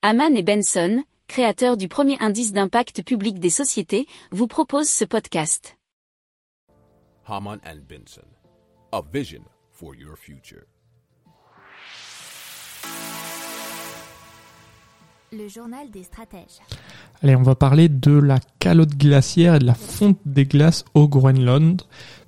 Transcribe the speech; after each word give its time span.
Haman 0.00 0.36
et 0.36 0.44
Benson, 0.44 1.02
créateurs 1.26 1.76
du 1.76 1.88
premier 1.88 2.16
indice 2.20 2.52
d'impact 2.52 3.02
public 3.02 3.40
des 3.40 3.50
sociétés, 3.50 4.06
vous 4.30 4.46
proposent 4.46 4.88
ce 4.88 5.04
podcast. 5.04 5.76
Haman 7.26 7.58
and 7.66 7.80
Benson, 7.88 8.28
a 8.92 9.02
vision 9.12 9.42
for 9.72 9.96
your 9.96 10.16
future. 10.16 10.62
Le 15.32 15.48
journal 15.48 15.90
des 15.90 16.04
stratèges. 16.04 16.60
Allez, 17.20 17.34
on 17.34 17.42
va 17.42 17.56
parler 17.56 17.88
de 17.88 18.12
la 18.12 18.38
calotte 18.60 18.96
glaciaire 18.96 19.56
et 19.56 19.58
de 19.58 19.66
la 19.66 19.74
fonte 19.74 20.20
des 20.24 20.44
glaces 20.44 20.84
au 20.94 21.08
Groenland, 21.08 21.82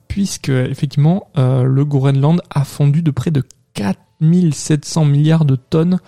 puisque 0.08 0.48
effectivement 0.48 1.28
euh, 1.38 1.62
le 1.62 1.84
Groenland 1.84 2.42
a 2.50 2.64
fondu 2.64 3.02
de 3.04 3.12
près 3.12 3.30
de 3.30 3.44
4700 3.74 5.04
milliards 5.04 5.44
de 5.44 5.54
tonnes 5.54 6.00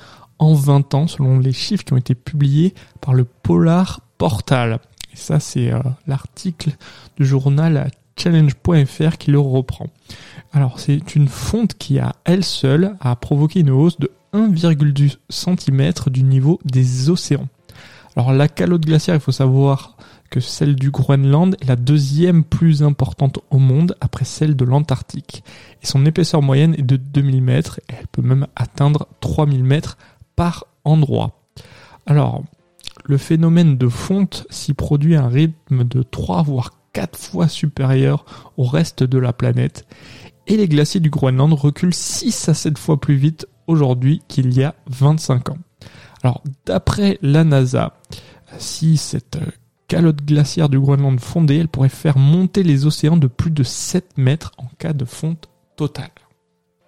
en 0.42 0.54
20 0.54 0.94
ans, 0.94 1.06
selon 1.06 1.38
les 1.38 1.52
chiffres 1.52 1.84
qui 1.84 1.92
ont 1.92 1.98
été 1.98 2.16
publiés 2.16 2.74
par 3.00 3.14
le 3.14 3.24
Polar 3.24 4.00
Portal. 4.18 4.80
Et 5.12 5.16
ça, 5.16 5.38
c'est 5.38 5.72
euh, 5.72 5.80
l'article 6.08 6.70
du 7.16 7.24
journal 7.24 7.90
challenge.fr 8.16 9.18
qui 9.18 9.30
le 9.30 9.38
reprend. 9.38 9.86
Alors, 10.52 10.80
c'est 10.80 11.14
une 11.14 11.28
fonte 11.28 11.74
qui, 11.74 12.00
à 12.00 12.16
elle 12.24 12.44
seule, 12.44 12.96
a 13.00 13.14
provoqué 13.14 13.60
une 13.60 13.70
hausse 13.70 13.98
de 14.00 14.10
1,2 14.34 15.16
cm 15.28 15.92
du 16.10 16.24
niveau 16.24 16.58
des 16.64 17.08
océans. 17.08 17.48
Alors 18.16 18.32
la 18.32 18.48
calotte 18.48 18.84
glaciaire, 18.84 19.14
il 19.14 19.20
faut 19.20 19.32
savoir 19.32 19.96
que 20.30 20.40
celle 20.40 20.76
du 20.76 20.90
Groenland 20.90 21.56
est 21.60 21.66
la 21.66 21.76
deuxième 21.76 22.44
plus 22.44 22.82
importante 22.82 23.38
au 23.50 23.58
monde 23.58 23.96
après 24.00 24.24
celle 24.24 24.56
de 24.56 24.64
l'Antarctique. 24.64 25.44
Et 25.82 25.86
son 25.86 26.04
épaisseur 26.04 26.42
moyenne 26.42 26.74
est 26.74 26.82
de 26.82 26.96
2000 26.96 27.42
mètres 27.42 27.80
et 27.88 27.94
elle 27.98 28.06
peut 28.08 28.22
même 28.22 28.46
atteindre 28.56 29.08
3000 29.20 29.64
mètres 29.64 29.96
par 30.42 30.66
endroit. 30.82 31.38
Alors, 32.04 32.42
le 33.04 33.16
phénomène 33.16 33.78
de 33.78 33.88
fonte 33.88 34.44
s'y 34.50 34.74
produit 34.74 35.14
à 35.14 35.22
un 35.22 35.28
rythme 35.28 35.84
de 35.84 36.02
3 36.02 36.42
voire 36.42 36.72
4 36.94 37.16
fois 37.16 37.46
supérieur 37.46 38.24
au 38.56 38.64
reste 38.64 39.04
de 39.04 39.18
la 39.18 39.32
planète 39.32 39.86
et 40.48 40.56
les 40.56 40.66
glaciers 40.66 40.98
du 40.98 41.10
Groenland 41.10 41.52
reculent 41.52 41.94
6 41.94 42.48
à 42.48 42.54
7 42.54 42.76
fois 42.76 43.00
plus 43.00 43.14
vite 43.14 43.46
aujourd'hui 43.68 44.20
qu'il 44.26 44.52
y 44.52 44.64
a 44.64 44.74
25 44.88 45.50
ans. 45.50 45.58
Alors, 46.24 46.42
d'après 46.66 47.20
la 47.22 47.44
NASA, 47.44 47.94
si 48.58 48.96
cette 48.96 49.36
euh, 49.36 49.46
calotte 49.86 50.24
glaciaire 50.24 50.68
du 50.68 50.80
Groenland 50.80 51.20
fondait, 51.20 51.58
elle 51.58 51.68
pourrait 51.68 51.88
faire 51.88 52.18
monter 52.18 52.64
les 52.64 52.84
océans 52.84 53.16
de 53.16 53.28
plus 53.28 53.52
de 53.52 53.62
7 53.62 54.18
mètres 54.18 54.50
en 54.58 54.66
cas 54.76 54.92
de 54.92 55.04
fonte 55.04 55.48
totale. 55.76 56.10